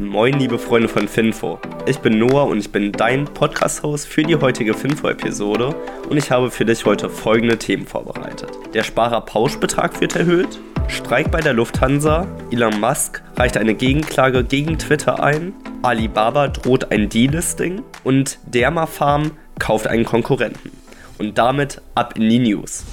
[0.00, 1.58] Moin, liebe Freunde von Finfo.
[1.84, 5.76] Ich bin Noah und ich bin dein Podcast-Host für die heutige Finfo-Episode
[6.08, 8.48] und ich habe für dich heute folgende Themen vorbereitet.
[8.72, 10.58] Der Sparer-Pauschbetrag wird erhöht,
[10.88, 17.10] Streik bei der Lufthansa, Elon Musk reicht eine Gegenklage gegen Twitter ein, Alibaba droht ein
[17.10, 20.70] Delisting und Dermafarm kauft einen Konkurrenten.
[21.18, 22.86] Und damit ab in die News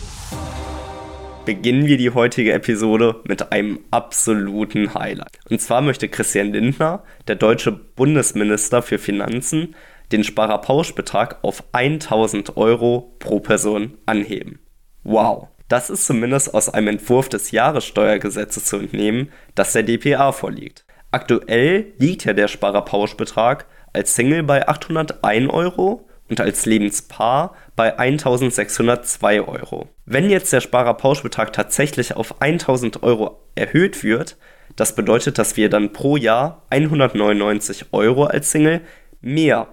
[1.47, 5.39] beginnen wir die heutige Episode mit einem absoluten Highlight.
[5.49, 9.73] Und zwar möchte Christian Lindner, der deutsche Bundesminister für Finanzen,
[10.11, 14.59] den Sparerpauschbetrag auf 1000 Euro pro Person anheben.
[15.05, 15.47] Wow.
[15.69, 20.85] Das ist zumindest aus einem Entwurf des Jahressteuergesetzes zu entnehmen, das der DPA vorliegt.
[21.11, 29.41] Aktuell liegt ja der Sparerpauschbetrag als Single bei 801 Euro und als Lebenspaar bei 1602
[29.41, 29.89] Euro.
[30.05, 34.37] Wenn jetzt der Sparerpauschbetrag tatsächlich auf 1000 Euro erhöht wird,
[34.75, 38.81] das bedeutet, dass wir dann pro Jahr 199 Euro als Single
[39.21, 39.67] mehr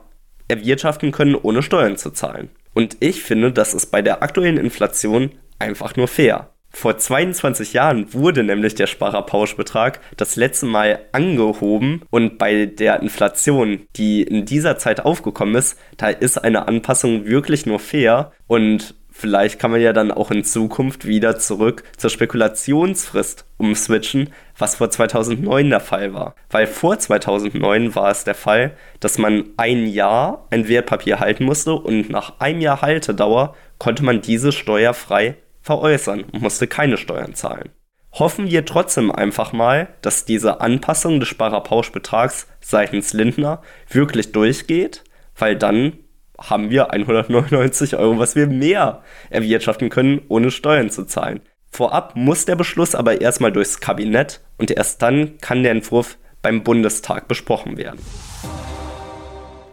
[0.49, 2.51] erwirtschaften können, ohne Steuern zu zahlen.
[2.73, 6.54] Und ich finde, das ist bei der aktuellen Inflation einfach nur fair.
[6.75, 13.87] Vor 22 Jahren wurde nämlich der Sparerpauschbetrag das letzte Mal angehoben und bei der Inflation,
[13.95, 19.61] die in dieser Zeit aufgekommen ist, da ist eine Anpassung wirklich nur fair und vielleicht
[19.61, 25.71] kann man ja dann auch in Zukunft wieder zurück zur Spekulationsfrist umswitchen, was vor 2009
[25.71, 26.35] der Fall war.
[26.51, 31.73] Weil vor 2009 war es der Fall, dass man ein Jahr ein Wertpapier halten musste
[31.75, 37.71] und nach einem Jahr Haltedauer konnte man diese steuerfrei veräußern und musste keine Steuern zahlen.
[38.13, 45.03] Hoffen wir trotzdem einfach mal, dass diese Anpassung des Sparerpauschbetrags seitens Lindner wirklich durchgeht,
[45.37, 45.99] weil dann
[46.39, 51.41] haben wir 199 Euro, was wir mehr erwirtschaften können, ohne Steuern zu zahlen.
[51.73, 56.63] Vorab muss der Beschluss aber erstmal durchs Kabinett und erst dann kann der Entwurf beim
[56.63, 57.99] Bundestag besprochen werden.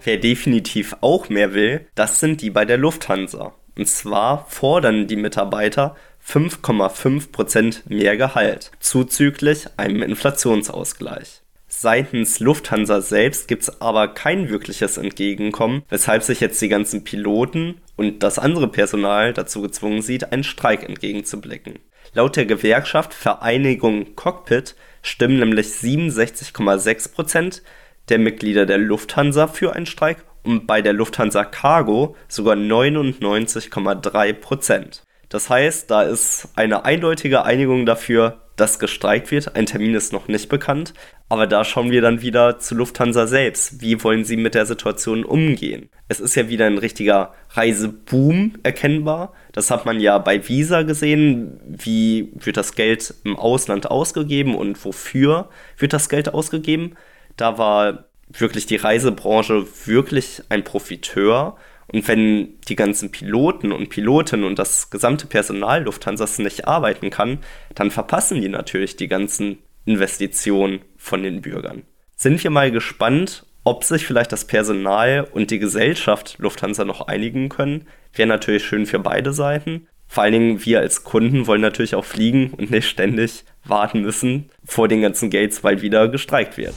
[0.04, 3.54] Wer definitiv auch mehr will, das sind die bei der Lufthansa.
[3.78, 5.96] Und zwar fordern die Mitarbeiter
[6.26, 11.42] 5,5% mehr Gehalt, zuzüglich einem Inflationsausgleich.
[11.68, 17.82] Seitens Lufthansa selbst gibt es aber kein wirkliches Entgegenkommen, weshalb sich jetzt die ganzen Piloten
[17.96, 21.80] und das andere Personal dazu gezwungen sieht, einen Streik entgegenzublicken.
[22.14, 27.62] Laut der Gewerkschaft Vereinigung Cockpit stimmen nämlich 67,6%
[28.10, 35.04] der Mitglieder der Lufthansa für einen Streik bei der Lufthansa Cargo sogar 99,3 Prozent.
[35.30, 39.56] Das heißt, da ist eine eindeutige Einigung dafür, dass gestreikt wird.
[39.56, 40.94] Ein Termin ist noch nicht bekannt.
[41.30, 43.82] Aber da schauen wir dann wieder zu Lufthansa selbst.
[43.82, 45.90] Wie wollen sie mit der Situation umgehen?
[46.10, 49.32] Es ist ja wieder ein richtiger Reiseboom erkennbar.
[49.54, 51.58] Das hat man ja bei Visa gesehen.
[51.66, 56.98] Wie wird das Geld im Ausland ausgegeben und wofür wird das Geld ausgegeben?
[57.38, 61.58] Da war wirklich die Reisebranche wirklich ein Profiteur.
[61.88, 67.40] Und wenn die ganzen Piloten und Pilotinnen und das gesamte Personal Lufthansas nicht arbeiten kann,
[67.76, 71.84] dann verpassen die natürlich die ganzen Investitionen von den Bürgern.
[72.16, 77.50] Sind wir mal gespannt, ob sich vielleicht das Personal und die Gesellschaft Lufthansa noch einigen
[77.50, 77.88] können.
[78.14, 79.88] Wäre natürlich schön für beide Seiten.
[80.08, 84.50] Vor allen Dingen wir als Kunden wollen natürlich auch fliegen und nicht ständig warten müssen
[84.66, 86.74] vor den ganzen Gates, weil wieder gestreikt wird.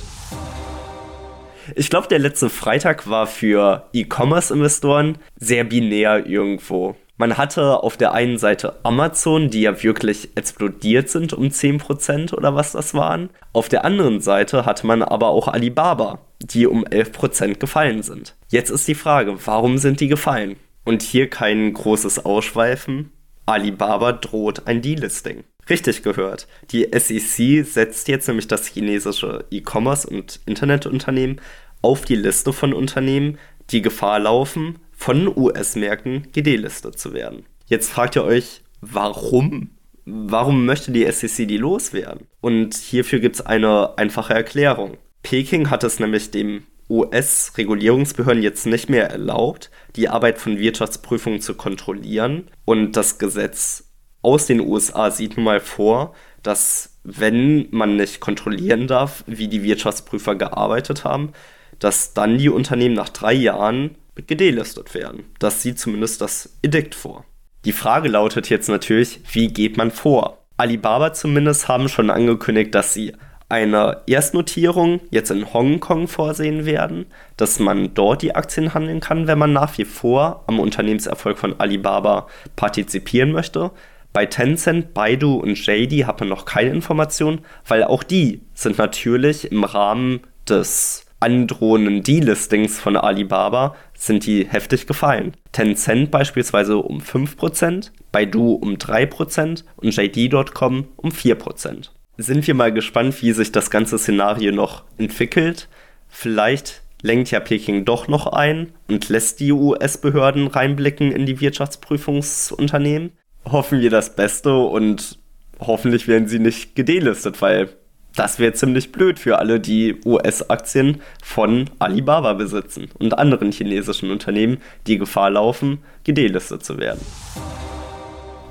[1.75, 6.97] Ich glaube, der letzte Freitag war für E-Commerce-Investoren sehr binär irgendwo.
[7.17, 12.57] Man hatte auf der einen Seite Amazon, die ja wirklich explodiert sind um 10% oder
[12.57, 13.31] was das waren.
[13.53, 18.35] Auf der anderen Seite hatte man aber auch Alibaba, die um 11% gefallen sind.
[18.49, 20.57] Jetzt ist die Frage, warum sind die gefallen?
[20.85, 23.13] Und hier kein großes Ausschweifen.
[23.47, 25.45] Alibaba droht ein Delisting.
[25.69, 26.47] Richtig gehört.
[26.71, 31.41] Die SEC setzt jetzt nämlich das chinesische E-Commerce- und Internetunternehmen
[31.83, 33.39] auf die Liste von Unternehmen,
[33.71, 37.45] die Gefahr laufen, von US-Märkten gedelistet zu werden.
[37.67, 39.71] Jetzt fragt ihr euch, warum?
[40.05, 42.27] Warum möchte die SEC die loswerden?
[42.41, 44.99] Und hierfür gibt es eine einfache Erklärung.
[45.23, 51.55] Peking hat es nämlich dem US-Regulierungsbehörden jetzt nicht mehr erlaubt, die Arbeit von Wirtschaftsprüfungen zu
[51.55, 52.49] kontrollieren.
[52.67, 53.94] Und das Gesetz
[54.25, 59.63] aus den USA sieht nun mal vor, dass wenn man nicht kontrollieren darf, wie die
[59.63, 61.33] Wirtschaftsprüfer gearbeitet haben,
[61.79, 65.25] dass dann die Unternehmen nach drei Jahren gedelistet werden.
[65.39, 67.25] Das sieht zumindest das Edikt vor.
[67.65, 70.39] Die Frage lautet jetzt natürlich, wie geht man vor?
[70.57, 73.13] Alibaba zumindest haben schon angekündigt, dass sie
[73.49, 77.07] eine Erstnotierung jetzt in Hongkong vorsehen werden,
[77.37, 81.59] dass man dort die Aktien handeln kann, wenn man nach wie vor am Unternehmenserfolg von
[81.61, 83.71] Alibaba partizipieren möchte.
[84.15, 89.51] Bei Tencent, Baidu und JD hat man noch keine Informationen, weil auch die sind natürlich
[89.51, 95.33] im Rahmen des androhenden Delistings von Alibaba sind die heftig gefallen.
[95.51, 101.89] Tencent beispielsweise um 5%, Baidu um 3% und JD.com um 4%.
[102.17, 105.69] Sind wir mal gespannt, wie sich das ganze Szenario noch entwickelt.
[106.07, 113.11] Vielleicht lenkt ja Peking doch noch ein und lässt die US-Behörden reinblicken in die Wirtschaftsprüfungsunternehmen.
[113.51, 115.19] Hoffen wir das Beste und
[115.61, 117.69] hoffentlich werden sie nicht gedelistet, weil
[118.17, 124.59] das wäre ziemlich blöd für alle, die US-Aktien von Alibaba besitzen und anderen chinesischen Unternehmen,
[124.87, 127.01] die Gefahr laufen, gedelistet zu werden.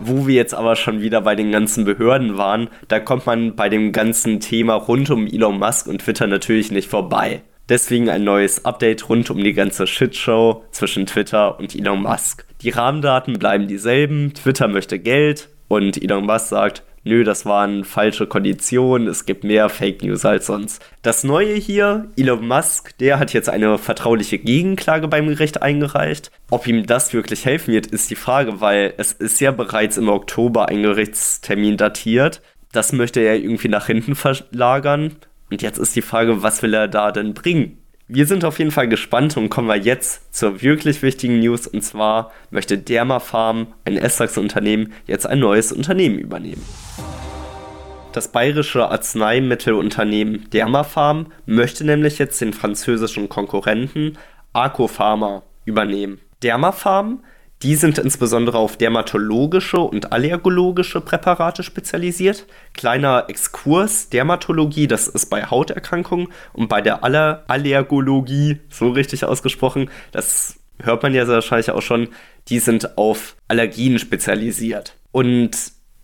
[0.01, 3.69] Wo wir jetzt aber schon wieder bei den ganzen Behörden waren, da kommt man bei
[3.69, 7.41] dem ganzen Thema rund um Elon Musk und Twitter natürlich nicht vorbei.
[7.69, 12.45] Deswegen ein neues Update rund um die ganze Shitshow zwischen Twitter und Elon Musk.
[12.61, 18.27] Die Rahmendaten bleiben dieselben, Twitter möchte Geld und Elon Musk sagt, nö, das waren falsche
[18.27, 20.83] Konditionen, es gibt mehr Fake News als sonst.
[21.01, 26.31] Das Neue hier, Elon Musk, der hat jetzt eine vertrauliche Gegenklage beim Gericht eingereicht.
[26.49, 30.09] Ob ihm das wirklich helfen wird, ist die Frage, weil es ist ja bereits im
[30.09, 32.41] Oktober ein Gerichtstermin datiert.
[32.71, 35.15] Das möchte er irgendwie nach hinten verlagern.
[35.53, 37.77] Und jetzt ist die Frage, was will er da denn bringen?
[38.07, 41.67] Wir sind auf jeden Fall gespannt und kommen wir jetzt zur wirklich wichtigen News.
[41.67, 46.65] Und zwar möchte Dermafarm, ein Essex-Unternehmen, jetzt ein neues Unternehmen übernehmen.
[48.13, 54.17] Das bayerische Arzneimittelunternehmen Dermafarm möchte nämlich jetzt den französischen Konkurrenten
[54.53, 56.19] Arcopharma übernehmen.
[56.41, 57.23] Dermafarm
[57.63, 62.45] die sind insbesondere auf dermatologische und allergologische Präparate spezialisiert.
[62.73, 69.89] Kleiner Exkurs, Dermatologie, das ist bei Hauterkrankungen und bei der Aller Allergologie, so richtig ausgesprochen,
[70.11, 72.09] das hört man ja wahrscheinlich auch schon,
[72.49, 74.97] die sind auf Allergien spezialisiert.
[75.11, 75.51] Und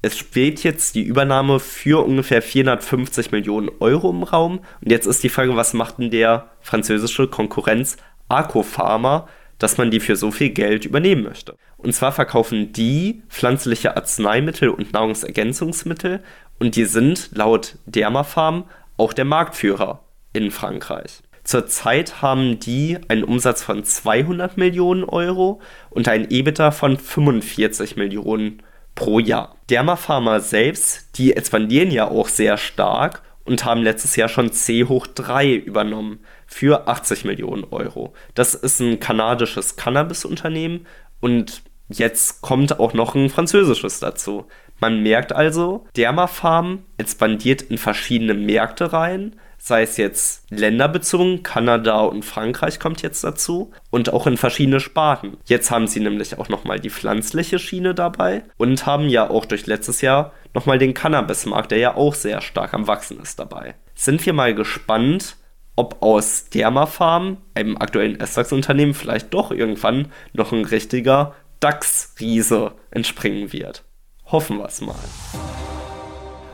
[0.02, 4.60] es steht jetzt die Übernahme für ungefähr 450 Millionen Euro im Raum.
[4.82, 7.98] Und jetzt ist die Frage, was macht denn der französische Konkurrenz
[8.30, 9.28] Arcopharma?
[9.60, 11.56] Dass man die für so viel Geld übernehmen möchte.
[11.78, 16.24] Und zwar verkaufen die pflanzliche Arzneimittel und Nahrungsergänzungsmittel
[16.58, 18.66] und die sind laut Dermafarm
[18.98, 20.04] auch der Marktführer
[20.34, 21.22] in Frankreich.
[21.44, 28.62] Zurzeit haben die einen Umsatz von 200 Millionen Euro und ein EBITDA von 45 Millionen
[28.94, 29.56] pro Jahr.
[29.70, 35.08] Dermapharma selbst, die expandieren ja auch sehr stark und haben letztes Jahr schon C hoch
[35.08, 38.14] 3 übernommen für 80 Millionen Euro.
[38.36, 40.86] Das ist ein kanadisches Cannabis-Unternehmen
[41.20, 44.46] und jetzt kommt auch noch ein französisches dazu.
[44.80, 52.26] Man merkt also, Dermafarm expandiert in verschiedene Märkte rein, sei es jetzt länderbezogen, Kanada und
[52.26, 55.38] Frankreich kommt jetzt dazu und auch in verschiedene Sparten.
[55.46, 59.68] Jetzt haben sie nämlich auch nochmal die pflanzliche Schiene dabei und haben ja auch durch
[59.68, 63.76] letztes Jahr nochmal den Cannabismarkt, der ja auch sehr stark am Wachsen ist dabei.
[63.94, 65.36] Sind wir mal gespannt,
[65.76, 73.84] ob aus Dermafarm, einem aktuellen S-DAX-Unternehmen, vielleicht doch irgendwann noch ein richtiger DAX-Riese entspringen wird.
[74.26, 74.96] Hoffen wir es mal.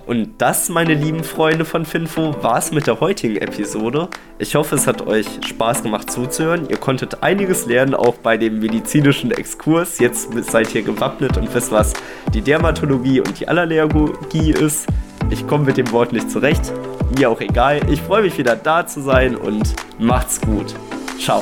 [0.06, 4.08] Und das, meine lieben Freunde von Finfo, war es mit der heutigen Episode.
[4.38, 6.70] Ich hoffe, es hat euch Spaß gemacht zuzuhören.
[6.70, 10.00] Ihr konntet einiges lernen, auch bei dem medizinischen Exkurs.
[10.00, 11.94] Jetzt seid ihr gewappnet und wisst, was
[12.34, 14.88] die Dermatologie und die Allergologie ist.
[15.32, 16.72] Ich komme mit dem Wort nicht zurecht.
[17.18, 17.82] Mir auch egal.
[17.90, 20.76] Ich freue mich wieder da zu sein und macht's gut.
[21.20, 21.42] Ciao.